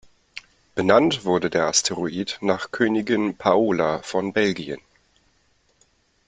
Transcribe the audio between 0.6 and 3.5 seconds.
Benannt wurde der Asteroid nach Königin